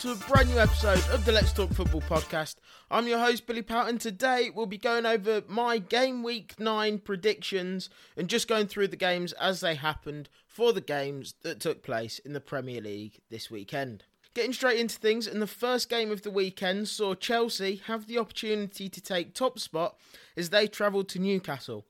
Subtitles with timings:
[0.00, 2.56] To a brand new episode of the Let's Talk Football podcast.
[2.90, 6.98] I'm your host Billy Pout and today we'll be going over my game week 9
[6.98, 11.82] predictions and just going through the games as they happened for the games that took
[11.82, 14.04] place in the Premier League this weekend.
[14.34, 18.18] Getting straight into things, and the first game of the weekend saw Chelsea have the
[18.18, 19.96] opportunity to take top spot
[20.36, 21.86] as they travelled to Newcastle.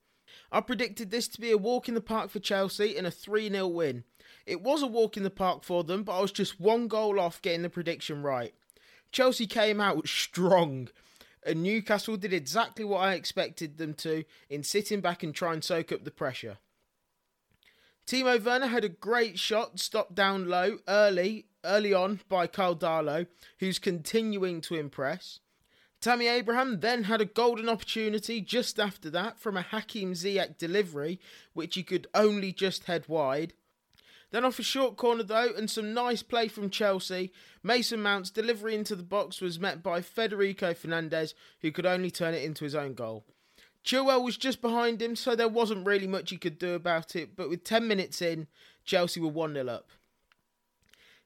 [0.53, 3.51] I predicted this to be a walk in the park for Chelsea in a 3
[3.51, 4.05] 0 win.
[4.47, 7.19] It was a walk in the park for them, but I was just one goal
[7.19, 8.55] off getting the prediction right.
[9.11, 10.89] Chelsea came out strong,
[11.45, 15.65] and Newcastle did exactly what I expected them to in sitting back and try and
[15.65, 16.59] soak up the pressure.
[18.07, 23.27] Timo Werner had a great shot stopped down low early, early on by Karl Darlow,
[23.59, 25.41] who's continuing to impress.
[26.01, 31.19] Tammy Abraham then had a golden opportunity just after that from a Hakim Ziyech delivery,
[31.53, 33.55] which he could only just head wide.
[34.33, 37.33] Then off a short corner though, and some nice play from Chelsea,
[37.63, 42.35] Mason Mount's delivery into the box was met by Federico Fernandez, who could only turn
[42.35, 43.25] it into his own goal.
[43.85, 47.37] Chilwell was just behind him, so there wasn't really much he could do about it,
[47.37, 48.49] but with 10 minutes in,
[48.85, 49.91] Chelsea were 1 0 up.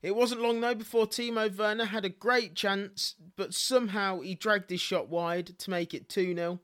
[0.02, 4.70] It wasn't long though before Timo Werner had a great chance, but somehow he dragged
[4.70, 6.60] his shot wide to make it 2 0.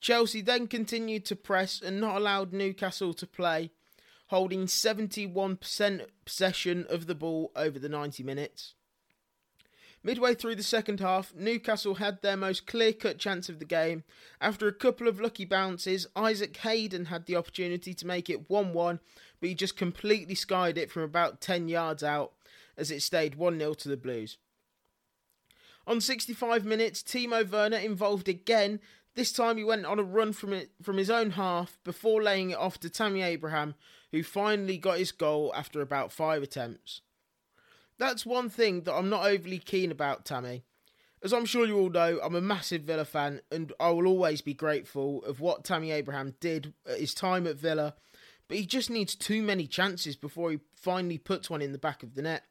[0.00, 3.70] Chelsea then continued to press and not allowed Newcastle to play,
[4.32, 8.72] holding 71% possession of the ball over the 90 minutes.
[10.02, 14.04] Midway through the second half, Newcastle had their most clear cut chance of the game.
[14.40, 18.72] After a couple of lucky bounces, Isaac Hayden had the opportunity to make it 1
[18.72, 19.00] 1,
[19.38, 22.32] but he just completely skied it from about 10 yards out
[22.74, 24.38] as it stayed 1 0 to the Blues.
[25.86, 28.80] On 65 minutes, Timo Werner involved again.
[29.14, 32.48] This time he went on a run from it from his own half before laying
[32.48, 33.74] it off to Tammy Abraham,
[34.12, 37.00] who finally got his goal after about five attempts.
[37.98, 40.64] That's one thing that I'm not overly keen about Tammy.
[41.22, 44.40] As I'm sure you all know, I'm a massive Villa fan and I will always
[44.40, 47.94] be grateful of what Tammy Abraham did at his time at Villa,
[48.48, 52.02] but he just needs too many chances before he finally puts one in the back
[52.02, 52.42] of the net.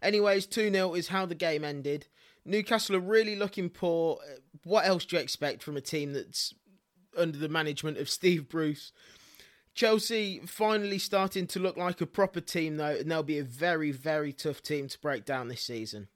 [0.00, 2.06] Anyways, 2 0 is how the game ended.
[2.44, 4.18] Newcastle are really looking poor.
[4.64, 6.54] What else do you expect from a team that's
[7.16, 8.92] under the management of Steve Bruce?
[9.78, 13.92] Chelsea finally starting to look like a proper team, though, and they'll be a very,
[13.92, 16.08] very tough team to break down this season.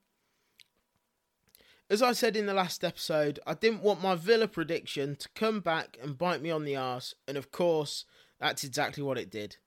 [1.89, 5.61] As I said in the last episode, I didn't want my Villa prediction to come
[5.61, 8.05] back and bite me on the arse, and of course,
[8.41, 9.59] that's exactly what it did.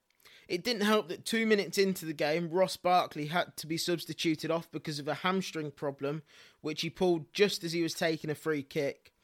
[0.46, 4.50] It didn't help that two minutes into the game, Ross Barkley had to be substituted
[4.50, 6.22] off because of a hamstring problem,
[6.60, 9.14] which he pulled just as he was taking a free kick.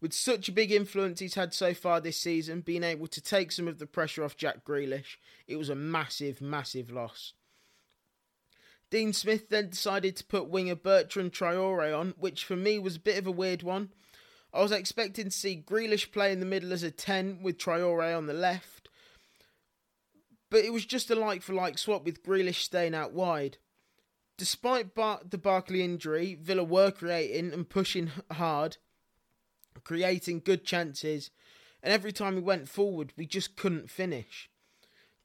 [0.00, 3.50] With such a big influence he's had so far this season, being able to take
[3.50, 5.16] some of the pressure off Jack Grealish,
[5.46, 7.32] it was a massive, massive loss.
[8.90, 13.00] Dean Smith then decided to put winger Bertrand Traore on, which for me was a
[13.00, 13.90] bit of a weird one.
[14.52, 18.16] I was expecting to see Grealish play in the middle as a 10 with Traore
[18.16, 18.88] on the left,
[20.50, 23.58] but it was just a like for like swap with Grealish staying out wide.
[24.38, 28.78] Despite Bar- the Barkley injury, Villa were creating and pushing hard,
[29.84, 31.30] creating good chances,
[31.82, 34.50] and every time we went forward, we just couldn't finish.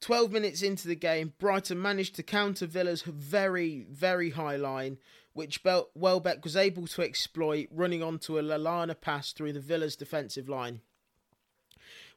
[0.01, 4.97] 12 minutes into the game, Brighton managed to counter Villa's very, very high line,
[5.31, 5.63] which
[5.95, 10.81] Welbeck was able to exploit, running onto a Lallana pass through the Villa's defensive line,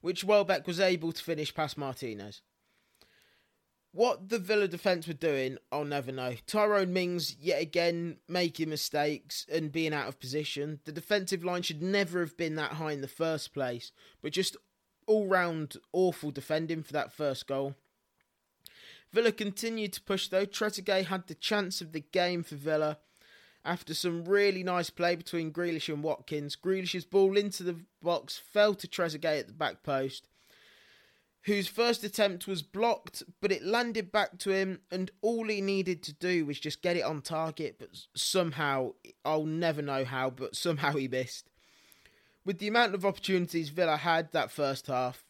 [0.00, 2.42] which Welbeck was able to finish past Martinez.
[3.96, 6.34] What the Villa defence were doing, I'll never know.
[6.46, 10.80] Tyrone Mings, yet again, making mistakes and being out of position.
[10.84, 14.54] The defensive line should never have been that high in the first place, but just
[15.06, 17.74] all round awful defending for that first goal.
[19.14, 20.44] Villa continued to push though.
[20.44, 22.98] Trezeguet had the chance of the game for Villa
[23.64, 26.54] after some really nice play between Grealish and Watkins.
[26.54, 30.28] Grealish's ball into the box fell to Trezeguet at the back post
[31.46, 36.02] whose first attempt was blocked, but it landed back to him, and all he needed
[36.02, 37.76] to do was just get it on target.
[37.78, 38.94] But somehow,
[39.24, 41.48] I'll never know how, but somehow he missed.
[42.44, 45.24] With the amount of opportunities Villa had that first half,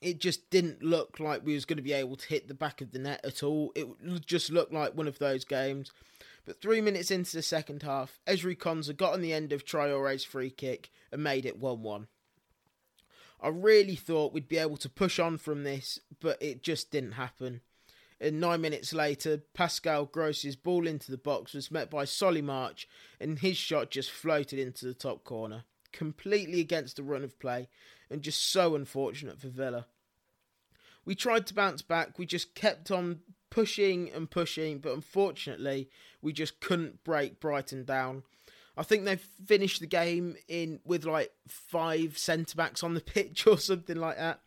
[0.00, 2.80] it just didn't look like we was going to be able to hit the back
[2.80, 3.70] of the net at all.
[3.74, 3.86] It
[4.24, 5.92] just looked like one of those games.
[6.46, 10.24] But three minutes into the second half, Ezri Konsa got on the end of Traore's
[10.24, 12.06] free kick and made it 1 1.
[13.44, 17.12] I really thought we'd be able to push on from this, but it just didn't
[17.12, 17.60] happen.
[18.18, 22.88] And nine minutes later, Pascal Gross's ball into the box was met by Solly March,
[23.20, 27.68] and his shot just floated into the top corner, completely against the run of play,
[28.08, 29.88] and just so unfortunate for Villa.
[31.04, 33.20] We tried to bounce back, we just kept on
[33.50, 35.90] pushing and pushing, but unfortunately,
[36.22, 38.22] we just couldn't break Brighton down.
[38.76, 43.46] I think they've finished the game in with like five centre backs on the pitch
[43.46, 44.40] or something like that.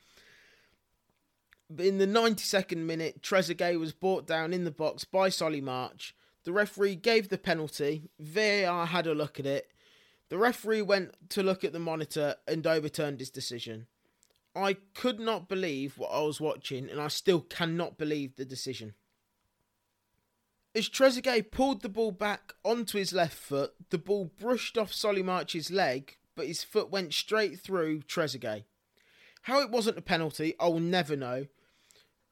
[1.69, 6.15] But in the 92nd minute, Trezeguet was brought down in the box by Solly March.
[6.45, 8.09] The referee gave the penalty.
[8.19, 9.69] VAR had a look at it.
[10.29, 13.87] The referee went to look at the monitor and overturned his decision.
[14.55, 18.93] I could not believe what I was watching, and I still cannot believe the decision.
[20.77, 25.23] As Trezeguet pulled the ball back onto his left foot, the ball brushed off Solly
[25.23, 28.63] March's leg, but his foot went straight through Trezeguet.
[29.41, 31.47] How it wasn't a penalty, I will never know.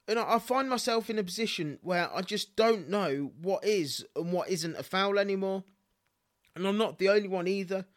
[0.08, 4.32] And I find myself in a position where I just don't know what is and
[4.32, 5.64] what isn't a foul anymore.
[6.56, 7.88] And I'm not the only one either.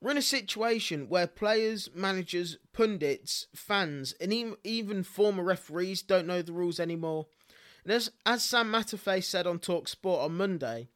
[0.00, 6.42] We're in a situation where players, managers, pundits, fans, and even former referees don't know
[6.42, 7.28] the rules anymore.
[7.84, 10.88] And as, as Sam Matterface said on Talk Sport on Monday,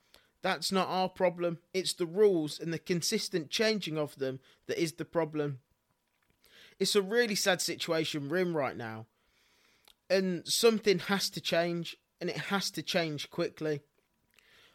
[0.42, 1.58] that's not our problem.
[1.74, 5.58] It's the rules and the consistent changing of them that is the problem.
[6.78, 9.06] It's a really sad situation we're in right now.
[10.08, 13.80] And something has to change, and it has to change quickly.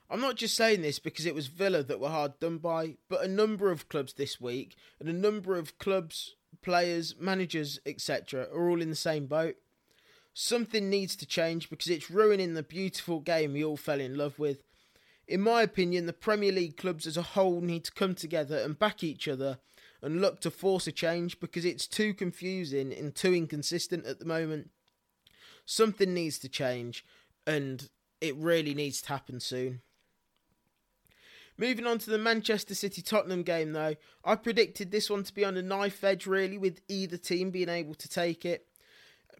[0.09, 3.23] I'm not just saying this because it was Villa that were hard done by, but
[3.23, 8.69] a number of clubs this week, and a number of clubs, players, managers, etc., are
[8.69, 9.55] all in the same boat.
[10.33, 14.39] Something needs to change because it's ruining the beautiful game we all fell in love
[14.39, 14.63] with.
[15.27, 18.77] In my opinion, the Premier League clubs as a whole need to come together and
[18.77, 19.59] back each other
[20.01, 24.25] and look to force a change because it's too confusing and too inconsistent at the
[24.25, 24.69] moment.
[25.65, 27.05] Something needs to change
[27.47, 27.89] and
[28.19, 29.81] it really needs to happen soon.
[31.57, 33.95] Moving on to the Manchester City Tottenham game, though,
[34.25, 37.69] I predicted this one to be on a knife edge, really, with either team being
[37.69, 38.65] able to take it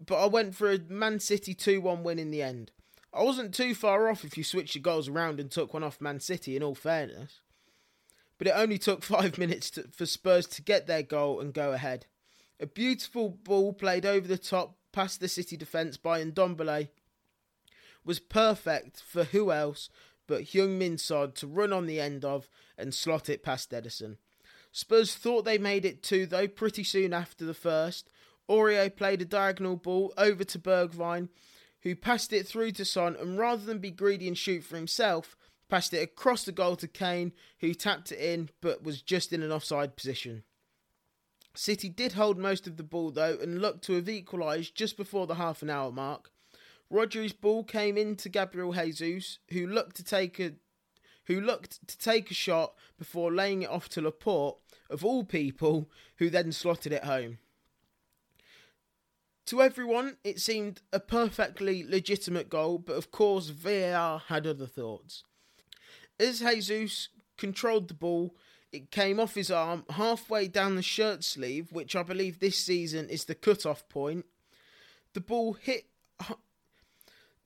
[0.06, 2.72] but I went for a Man City 2 1 win in the end.
[3.14, 6.02] I wasn't too far off if you switched your goals around and took one off
[6.02, 7.42] Man City, in all fairness.
[8.38, 11.72] But it only took five minutes to, for Spurs to get their goal and go
[11.74, 12.08] ahead.
[12.60, 16.90] A beautiful ball played over the top past the City defence by Ndombele
[18.06, 19.90] was perfect for who else
[20.28, 22.48] but Heung-min Son to run on the end of
[22.78, 24.18] and slot it past Ederson.
[24.72, 28.10] Spurs thought they made it two though pretty soon after the first,
[28.50, 31.30] Aurier played a diagonal ball over to Bergwijn,
[31.82, 35.36] who passed it through to Son, and rather than be greedy and shoot for himself,
[35.70, 39.44] passed it across the goal to Kane, who tapped it in but was just in
[39.44, 40.44] an offside position.
[41.56, 45.28] City did hold most of the ball though and looked to have equalised just before
[45.28, 46.32] the half an hour mark.
[46.92, 50.54] Rodri's ball came into Gabriel Jesus, who looked to take a
[51.26, 54.58] who looked to take a shot before laying it off to Laporte,
[54.90, 57.38] of all people, who then slotted it home.
[59.48, 65.24] To everyone, it seemed a perfectly legitimate goal, but of course, VAR had other thoughts.
[66.20, 68.36] As Jesus controlled the ball,
[68.72, 73.10] it came off his arm halfway down the shirt sleeve, which I believe this season
[73.10, 74.26] is the cut-off point.
[75.14, 75.86] The ball hit.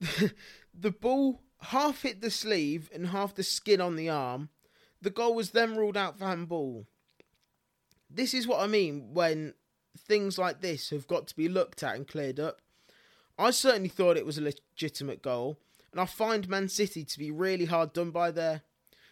[0.72, 4.50] the ball half hit the sleeve and half the skin on the arm.
[5.02, 6.86] The goal was then ruled out for handball.
[8.08, 9.54] This is what I mean when
[10.08, 12.60] things like this have got to be looked at and cleared up.
[13.38, 15.58] I certainly thought it was a legitimate goal,
[15.92, 18.62] and I find Man City to be really hard done by there.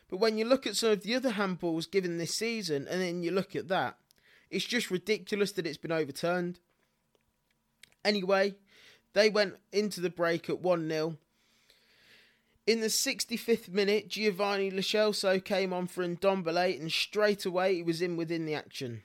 [0.08, 3.22] But when you look at some of the other handballs given this season, and then
[3.22, 3.96] you look at that,
[4.50, 6.60] it's just ridiculous that it's been overturned.
[8.04, 8.54] Anyway,
[9.12, 11.16] they went into the break at 1 0.
[12.66, 17.82] In the 65th minute, Giovanni Lo Celso came on for Ndombele and straight away he
[17.82, 19.02] was in within the action.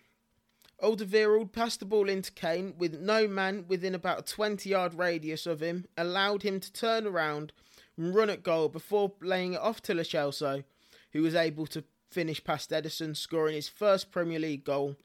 [0.81, 5.45] Alderweireld passed the ball into Kane with no man within about a 20 yard radius
[5.45, 7.53] of him, allowed him to turn around
[7.97, 10.63] and run at goal before laying it off to Lo Celso,
[11.11, 14.95] who was able to finish past Ederson, scoring his first Premier League goal.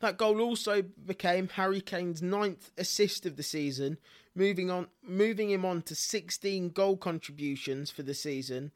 [0.00, 3.96] That goal also became Harry Kane's ninth assist of the season,
[4.34, 8.72] moving on moving him on to 16 goal contributions for the season,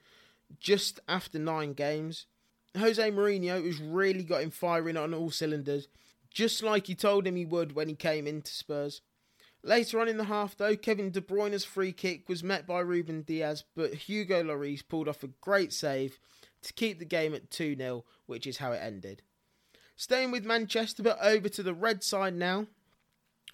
[0.58, 2.24] just after nine games.
[2.76, 5.88] Jose Mourinho has really got him firing on all cylinders,
[6.32, 9.02] just like he told him he would when he came into Spurs.
[9.62, 13.22] Later on in the half, though, Kevin De Bruyne's free kick was met by Ruben
[13.22, 16.18] Dias, but Hugo Lloris pulled off a great save
[16.62, 19.22] to keep the game at 2 0, which is how it ended.
[19.96, 22.68] Staying with Manchester, but over to the red side now.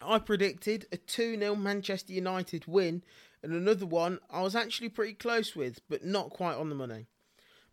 [0.00, 3.02] I predicted a 2 0 Manchester United win,
[3.42, 7.06] and another one I was actually pretty close with, but not quite on the money.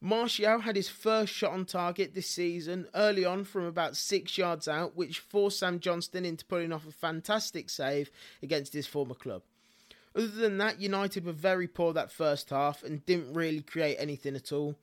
[0.06, 4.68] Martial had his first shot on target this season early on from about six yards
[4.68, 9.44] out, which forced Sam Johnstone into pulling off a fantastic save against his former club.
[10.14, 14.36] Other than that, United were very poor that first half and didn't really create anything
[14.36, 14.76] at all.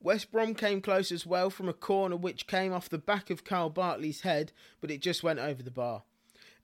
[0.00, 3.42] West Brom came close as well from a corner which came off the back of
[3.42, 6.04] Kyle Bartley's head, but it just went over the bar.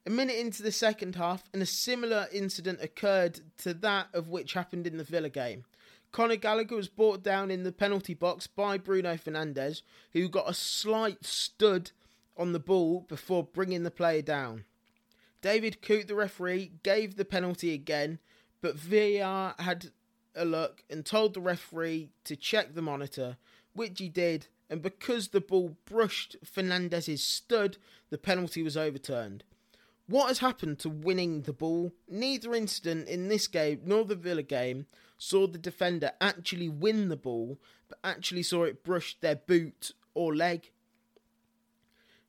[0.05, 4.53] A minute into the second half, and a similar incident occurred to that of which
[4.53, 5.65] happened in the Villa game.
[6.11, 10.53] Conor Gallagher was brought down in the penalty box by Bruno Fernandes, who got a
[10.53, 11.91] slight stud
[12.37, 14.65] on the ball before bringing the player down.
[15.41, 18.19] David Coote, the referee, gave the penalty again,
[18.61, 19.91] but VAR had
[20.35, 23.37] a look and told the referee to check the monitor,
[23.73, 27.77] which he did, and because the ball brushed Fernandes's stud,
[28.09, 29.43] the penalty was overturned.
[30.07, 31.93] What has happened to winning the ball?
[32.09, 37.15] Neither incident in this game nor the Villa game saw the defender actually win the
[37.15, 40.71] ball, but actually saw it brush their boot or leg.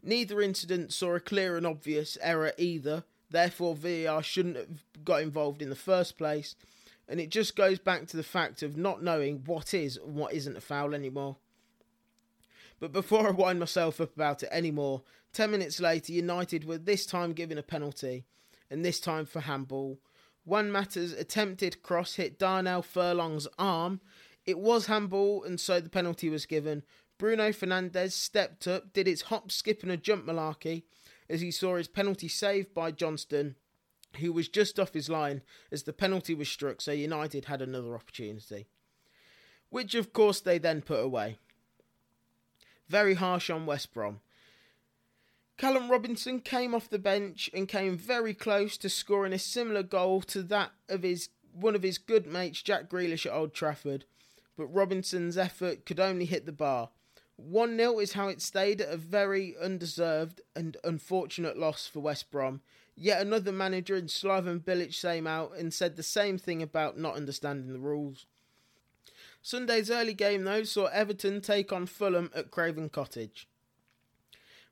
[0.02, 5.62] Neither incident saw a clear and obvious error either, therefore, VAR shouldn't have got involved
[5.62, 6.54] in the first place,
[7.08, 10.34] and it just goes back to the fact of not knowing what is and what
[10.34, 11.36] isn't a foul anymore.
[12.80, 17.06] But before I wind myself up about it anymore, 10 minutes later, United were this
[17.06, 18.24] time given a penalty,
[18.70, 19.98] and this time for handball.
[20.44, 24.00] Juan Mata's attempted cross hit Darnell Furlong's arm.
[24.44, 26.82] It was handball, and so the penalty was given.
[27.16, 30.82] Bruno Fernandes stepped up, did its hop, skip, and a jump malarkey
[31.28, 33.54] as he saw his penalty saved by Johnstone,
[34.18, 37.94] who was just off his line as the penalty was struck, so United had another
[37.94, 38.66] opportunity.
[39.70, 41.38] Which, of course, they then put away.
[42.88, 44.20] Very harsh on West Brom.
[45.56, 50.22] Callum Robinson came off the bench and came very close to scoring a similar goal
[50.22, 54.06] to that of his one of his good mates Jack Grealish at Old Trafford,
[54.56, 56.88] but Robinson's effort could only hit the bar.
[57.36, 62.30] 1 0 is how it stayed at a very undeserved and unfortunate loss for West
[62.30, 62.60] Brom.
[62.94, 67.16] Yet another manager in Slaven Bilic came out and said the same thing about not
[67.16, 68.26] understanding the rules.
[69.40, 73.48] Sunday's early game, though, saw Everton take on Fulham at Craven Cottage.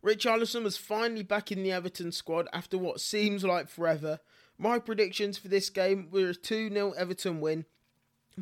[0.04, 4.20] Richarlison was finally back in the Everton squad after what seems like forever.
[4.56, 7.66] My predictions for this game were a 2 0 Everton win,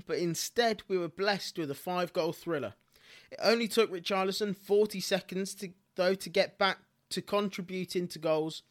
[0.07, 2.75] but instead we were blessed with a 5 goal thriller.
[3.31, 6.79] It only took Richarlison 40 seconds to, though to get back
[7.11, 8.63] to contributing to goals.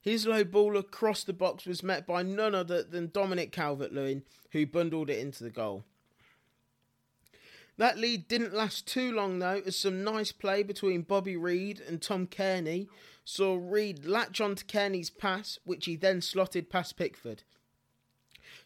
[0.00, 4.22] His low ball across the box was met by none other than Dominic Calvert Lewin,
[4.52, 5.84] who bundled it into the goal.
[7.78, 12.02] That lead didn't last too long though, as some nice play between Bobby Reid and
[12.02, 12.88] Tom Cairney
[13.24, 17.44] saw Reid latch onto Cairney's pass, which he then slotted past Pickford.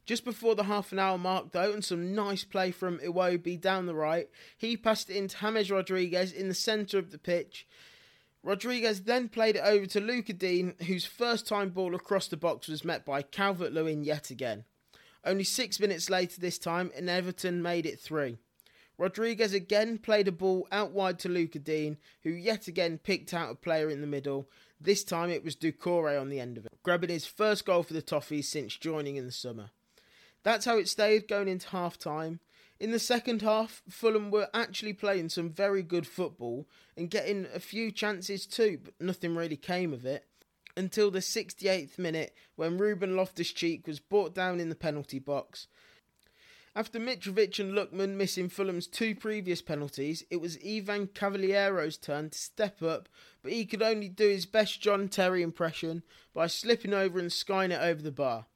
[0.07, 3.87] Just before the half an hour mark, though, and some nice play from Iwobi down
[3.87, 7.67] the right, he passed it into James Rodriguez in the centre of the pitch.
[8.43, 12.67] Rodriguez then played it over to Lucas Digne, whose first time ball across the box
[12.67, 14.65] was met by Calvert Lewin yet again.
[15.25, 18.39] Only six minutes later this time, and Everton made it three.
[19.03, 23.51] Rodriguez again played a ball out wide to Lucas Digne, who yet again picked out
[23.51, 24.49] a player in the middle.
[24.81, 27.95] This time it was Doucoure on the end of it, grabbing his first goal for
[27.95, 29.71] the Toffees since joining in the summer.
[30.45, 32.39] That's how it stayed going into half time.
[32.79, 37.59] In the second half, Fulham were actually playing some very good football and getting a
[37.59, 40.27] few chances too, but nothing really came of it.
[40.77, 45.67] Until the 68th minute, when Ruben Loftus Cheek was brought down in the penalty box.
[46.75, 52.39] After Mitrovic and Lookman missing Fulham's two previous penalties, it was Ivan Cavaleiro's turn to
[52.39, 53.11] step up,
[53.43, 56.03] but he could only do his best John Terry impression
[56.33, 58.47] by slipping over and skying it over the bar.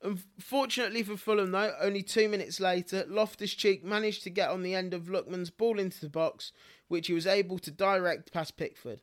[0.00, 4.76] Unfortunately for Fulham, though, only two minutes later, Loftus Cheek managed to get on the
[4.76, 6.52] end of Lookman's ball into the box,
[6.86, 9.00] which he was able to direct past Pickford.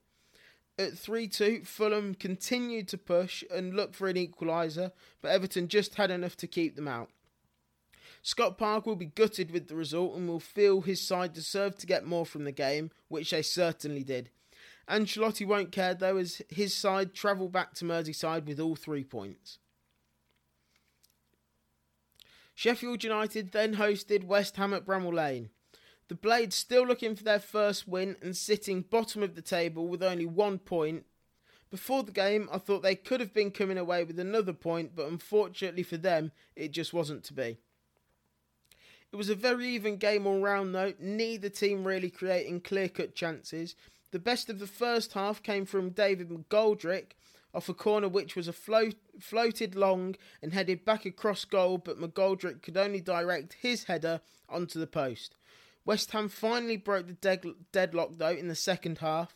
[0.79, 5.95] At 3 2, Fulham continued to push and look for an equaliser, but Everton just
[5.95, 7.09] had enough to keep them out.
[8.21, 11.87] Scott Park will be gutted with the result and will feel his side deserved to
[11.87, 14.29] get more from the game, which they certainly did.
[14.87, 19.57] Ancelotti won't care though, as his side travel back to Merseyside with all three points.
[22.53, 25.49] Sheffield United then hosted West Ham at Bramall Lane.
[26.09, 30.03] The Blades still looking for their first win and sitting bottom of the table with
[30.03, 31.05] only one point.
[31.71, 35.07] Before the game, I thought they could have been coming away with another point, but
[35.07, 37.59] unfortunately for them, it just wasn't to be.
[39.11, 43.13] It was a very even game all round, though, neither team really creating clear cut
[43.13, 43.75] chances.
[44.11, 47.11] The best of the first half came from David McGoldrick
[47.53, 51.99] off a corner which was a float, floated long and headed back across goal, but
[51.99, 55.35] McGoldrick could only direct his header onto the post.
[55.83, 59.35] West Ham finally broke the dead, deadlock though in the second half.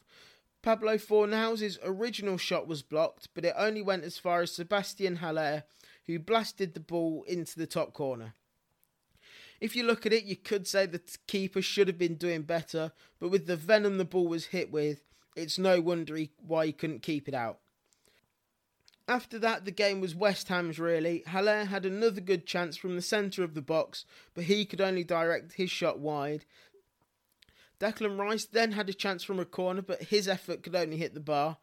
[0.61, 5.63] Pablo Fornals' original shot was blocked, but it only went as far as Sebastien Haller,
[6.05, 8.33] who blasted the ball into the top corner.
[9.61, 12.91] If you look at it, you could say the keeper should have been doing better,
[13.19, 15.01] but with the venom the ball was hit with,
[15.35, 17.59] it's no wonder he, why he couldn't keep it out.
[19.07, 21.23] After that, the game was West Ham's really.
[21.27, 25.03] Haller had another good chance from the centre of the box, but he could only
[25.03, 26.45] direct his shot wide.
[27.79, 31.13] Declan Rice then had a chance from a corner, but his effort could only hit
[31.13, 31.57] the bar.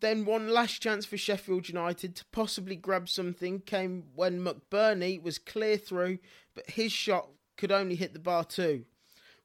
[0.00, 5.38] Then one last chance for Sheffield United to possibly grab something came when McBurnie was
[5.38, 6.18] clear through,
[6.54, 8.84] but his shot could only hit the bar too.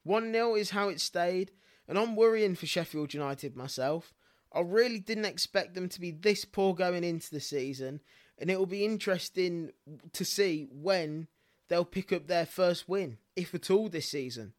[0.03, 1.51] 1 0 is how it stayed,
[1.87, 4.13] and I'm worrying for Sheffield United myself.
[4.53, 8.01] I really didn't expect them to be this poor going into the season,
[8.37, 9.71] and it will be interesting
[10.11, 11.27] to see when
[11.69, 14.53] they'll pick up their first win, if at all, this season.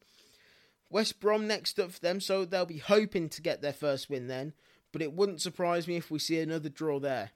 [0.89, 4.27] West Brom next up for them, so they'll be hoping to get their first win
[4.27, 4.53] then,
[4.95, 7.31] but it wouldn't surprise me if we see another draw there.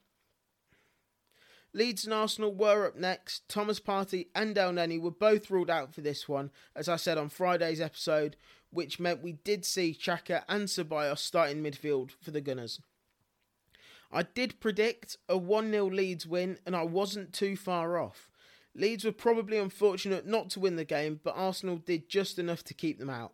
[1.73, 3.49] Leeds and Arsenal were up next.
[3.49, 7.27] Thomas Partey and Elneny were both ruled out for this one, as I said on
[7.27, 8.37] Friday's episode,
[8.69, 12.79] which meant we did see Xhaka and Ceballos starting midfield for the Gunners.
[14.09, 18.29] I did predict a 1 0 Leeds win, and I wasn't too far off.
[18.73, 22.73] Leeds were probably unfortunate not to win the game, but Arsenal did just enough to
[22.73, 23.33] keep them out.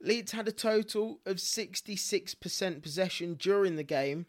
[0.00, 4.26] Leeds had a total of 66% possession during the game,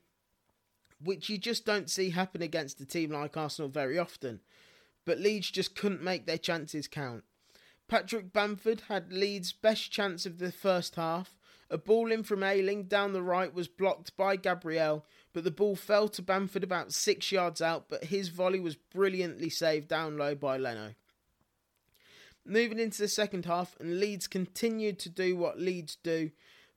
[1.03, 4.41] which you just don't see happen against a team like Arsenal very often.
[5.05, 7.23] But Leeds just couldn't make their chances count.
[7.87, 11.35] Patrick Bamford had Leeds' best chance of the first half.
[11.71, 15.75] A ball in from Ayling down the right was blocked by Gabriel, but the ball
[15.75, 20.33] fell to Bamford about six yards out, but his volley was brilliantly saved down low
[20.33, 20.95] by Leno.
[22.49, 26.31] Moving into the second half, and Leeds continued to do what Leeds do,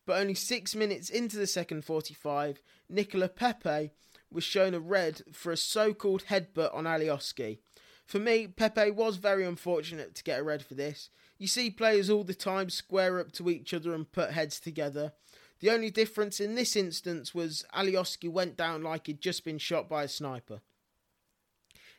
[0.04, 3.90] but only six minutes into the second 45, Nicola Pepe
[4.30, 7.60] was shown a red for a so called headbutt on Alioski.
[8.04, 11.08] For me, Pepe was very unfortunate to get a red for this.
[11.38, 15.14] You see players all the time square up to each other and put heads together.
[15.60, 19.88] The only difference in this instance was Alioski went down like he'd just been shot
[19.88, 20.60] by a sniper.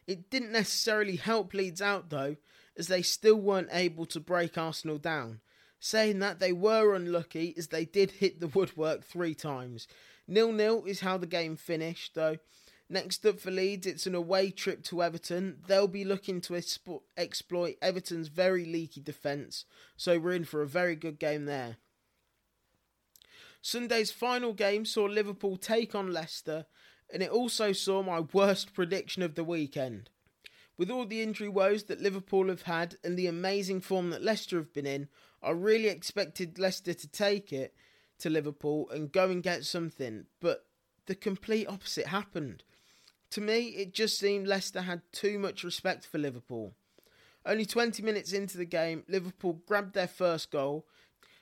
[0.05, 2.36] It didn't necessarily help Leeds out though,
[2.77, 5.41] as they still weren't able to break Arsenal down.
[5.79, 9.88] Saying that they were unlucky as they did hit the woodwork three times.
[10.27, 12.38] Nil nil is how the game finished though.
[12.89, 15.57] Next up for Leeds, it's an away trip to Everton.
[15.67, 16.62] They'll be looking to
[17.17, 21.77] exploit Everton's very leaky defence, so we're in for a very good game there.
[23.62, 26.65] Sunday's final game saw Liverpool take on Leicester,
[27.12, 30.09] and it also saw my worst prediction of the weekend.
[30.77, 34.57] With all the injury woes that Liverpool have had and the amazing form that Leicester
[34.57, 35.07] have been in,
[35.41, 37.75] I really expected Leicester to take it
[38.19, 40.65] to Liverpool and go and get something, but
[41.05, 42.63] the complete opposite happened.
[43.31, 46.73] To me, it just seemed Leicester had too much respect for Liverpool.
[47.45, 50.88] Only 20 minutes into the game, Liverpool grabbed their first goal.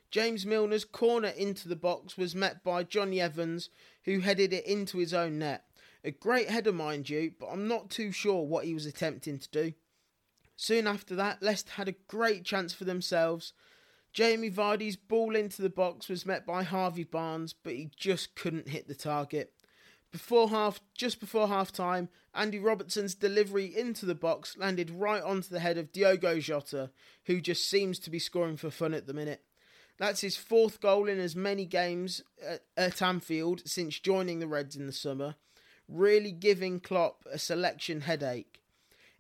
[0.10, 3.70] James Milner's corner into the box was met by Jonny Evans,
[4.04, 5.66] who headed it into his own net.
[6.04, 9.50] A great header, mind you, but I'm not too sure what he was attempting to
[9.50, 9.74] do.
[10.56, 13.54] Soon after that, Leicester had a great chance for themselves.
[14.14, 18.70] Jamie Vardy's ball into the box was met by Harvey Barnes, but he just couldn't
[18.70, 19.54] hit the target.
[20.12, 25.50] Before half, just before half time, Andy Robertson's delivery into the box landed right onto
[25.50, 26.92] the head of Diogo Jota,
[27.26, 29.44] who just seems to be scoring for fun at the minute.
[29.98, 34.76] That's his fourth goal in as many games at, at Anfield since joining the Reds
[34.76, 35.36] in the summer,
[35.92, 38.62] really giving Klopp a selection headache.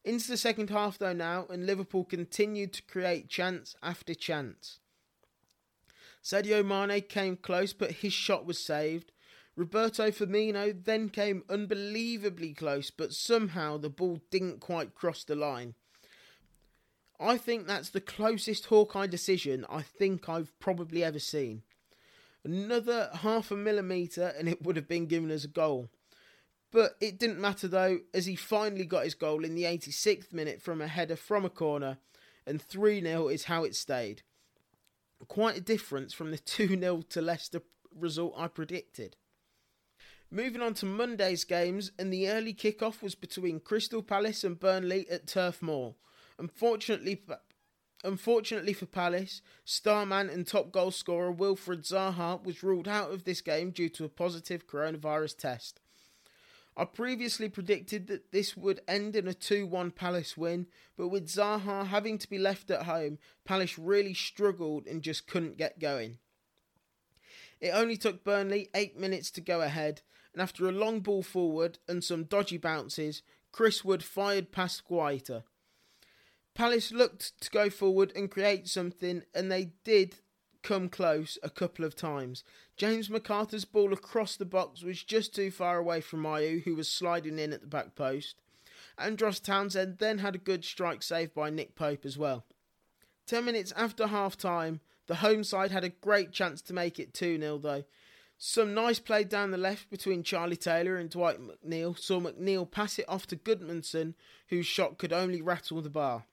[0.03, 4.79] Into the second half though now, and Liverpool continued to create chance after chance.
[6.23, 9.11] Sadio Mane came close, but his shot was saved.
[9.55, 15.75] Roberto Firmino then came unbelievably close, but somehow the ball didn't quite cross the line.
[17.19, 21.63] I think that's the closest Hawkeye decision I think I've probably ever seen.
[22.43, 25.89] Another half a millimetre and it would have been given as a goal.
[26.71, 30.61] But it didn't matter though, as he finally got his goal in the 86th minute
[30.61, 31.97] from a header from a corner,
[32.47, 34.23] and 3 0 is how it stayed.
[35.27, 37.61] Quite a difference from the 2 0 to Leicester
[37.93, 39.17] result I predicted.
[40.33, 45.05] Moving on to Monday's games, and the early kick-off was between Crystal Palace and Burnley
[45.09, 45.95] at Turf Moor.
[46.39, 47.21] Unfortunately,
[48.01, 53.41] unfortunately for Palace, starman and top goal scorer Wilfried Zaha was ruled out of this
[53.41, 55.81] game due to a positive coronavirus test.
[56.81, 60.65] I previously predicted that this would end in a 2 1 Palace win,
[60.97, 65.59] but with Zaha having to be left at home, Palace really struggled and just couldn't
[65.59, 66.17] get going.
[67.59, 70.01] It only took Burnley eight minutes to go ahead,
[70.33, 75.43] and after a long ball forward and some dodgy bounces, Chris Wood fired past Guaita.
[76.55, 80.15] Palace looked to go forward and create something, and they did
[80.63, 82.43] come close a couple of times.
[82.77, 86.89] James McArthur's ball across the box was just too far away from Ayew, who was
[86.89, 88.35] sliding in at the back post.
[88.97, 92.45] Andros Townsend then had a good strike saved by Nick Pope as well.
[93.25, 97.13] Ten minutes after half time, the home side had a great chance to make it
[97.13, 97.83] 2 0 though.
[98.37, 102.97] Some nice play down the left between Charlie Taylor and Dwight McNeil saw McNeil pass
[102.97, 104.15] it off to Gudmundsson,
[104.47, 106.25] whose shot could only rattle the bar.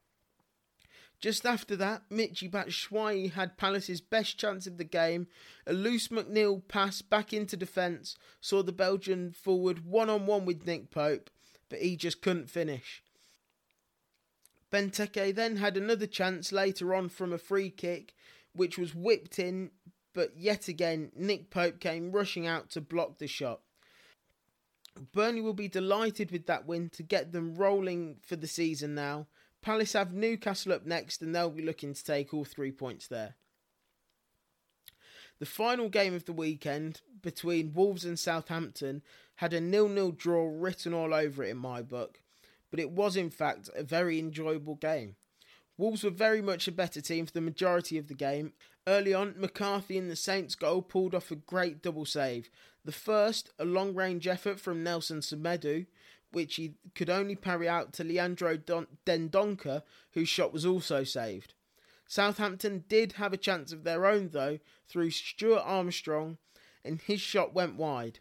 [1.20, 5.26] Just after that, Michy Batshuayi had Palace's best chance of the game.
[5.66, 10.64] A loose McNeil pass back into defence saw the Belgian forward one on one with
[10.64, 11.28] Nick Pope,
[11.68, 13.02] but he just couldn't finish.
[14.70, 18.14] Benteke then had another chance later on from a free kick,
[18.52, 19.72] which was whipped in,
[20.14, 23.60] but yet again, Nick Pope came rushing out to block the shot.
[25.12, 29.26] Burnley will be delighted with that win to get them rolling for the season now
[29.68, 33.34] Palace have Newcastle up next, and they'll be looking to take all three points there.
[35.40, 39.02] The final game of the weekend between Wolves and Southampton
[39.36, 42.22] had a nil-nil draw written all over it in my book,
[42.70, 45.16] but it was in fact a very enjoyable game.
[45.76, 48.54] Wolves were very much a better team for the majority of the game.
[48.86, 52.48] Early on, McCarthy in the Saints goal pulled off a great double save.
[52.86, 55.84] The first, a long range effort from Nelson Semedo,
[56.32, 61.54] which he could only parry out to Leandro Don- Dendoncker, whose shot was also saved.
[62.06, 66.38] Southampton did have a chance of their own, though, through Stuart Armstrong,
[66.84, 68.20] and his shot went wide.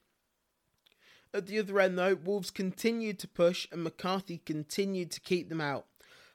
[1.33, 5.61] At the other end, though, Wolves continued to push and McCarthy continued to keep them
[5.61, 5.85] out.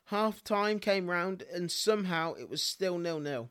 [0.07, 3.51] Half time came round and somehow it was still nil nil.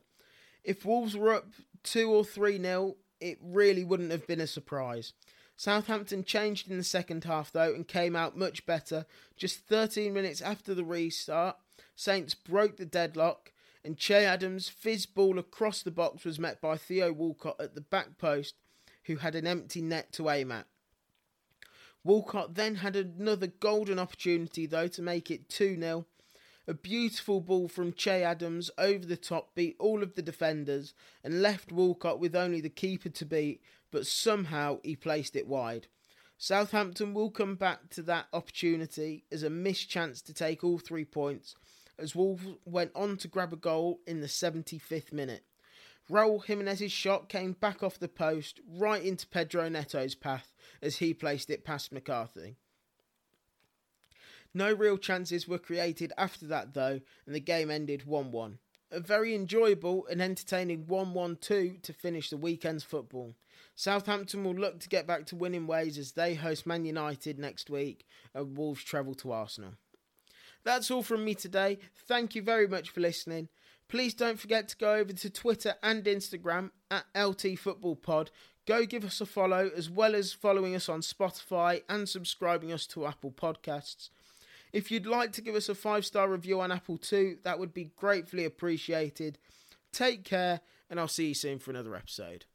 [0.64, 1.48] If Wolves were up
[1.84, 5.14] 2 or 3 nil, it really wouldn't have been a surprise.
[5.62, 9.06] Southampton changed in the second half though and came out much better.
[9.38, 11.56] Just 13 minutes after the restart,
[11.96, 13.52] Saints broke the deadlock
[13.86, 17.82] and Che Adams' fizz ball across the box was met by Theo Walcott at the
[17.82, 18.56] back post,
[19.04, 20.66] who had an empty net to aim at.
[22.04, 26.08] Walcott then had another golden opportunity though to make it 2 0.
[26.72, 31.42] A beautiful ball from Che Adams over the top beat all of the defenders and
[31.42, 35.88] left Walcott with only the keeper to beat but somehow he placed it wide.
[36.38, 41.04] Southampton will come back to that opportunity as a missed chance to take all three
[41.04, 41.58] points,
[42.00, 45.44] as Wolves went on to grab a goal in the 75th minute.
[46.10, 51.14] Raul Jimenez's shot came back off the post right into Pedro Neto's path as he
[51.14, 52.56] placed it past McCarthy.
[54.54, 58.58] No real chances were created after that though, and the game ended 1 1.
[58.92, 63.36] A very enjoyable and entertaining 1 1 2 to finish the weekend's football.
[63.76, 67.70] Southampton will look to get back to winning ways as they host Man United next
[67.70, 69.74] week and Wolves travel to Arsenal.
[70.64, 71.80] That's all from me today.
[72.08, 73.48] Thank you very much for listening.
[73.88, 78.32] Please don't forget to go over to Twitter and Instagram at LT Football Pod.
[78.68, 82.86] Go give us a follow as well as following us on Spotify and subscribing us
[82.88, 84.10] to Apple Podcasts.
[84.74, 87.74] If you'd like to give us a five star review on Apple too, that would
[87.74, 89.38] be gratefully appreciated.
[89.92, 92.46] Take care, and I'll see you soon for another episode.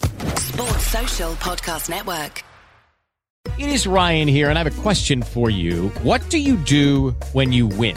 [0.00, 2.42] Sports Social Podcast Network.
[3.56, 5.90] It is Ryan here, and I have a question for you.
[6.02, 7.96] What do you do when you win?